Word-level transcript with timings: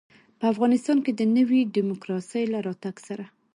په 0.39 0.45
افغانستان 0.53 0.97
کې 1.05 1.11
د 1.15 1.21
نوي 1.37 1.61
ډيموکراسۍ 1.75 2.43
له 2.53 2.59
راتګ 2.67 2.95
سره. 3.07 3.25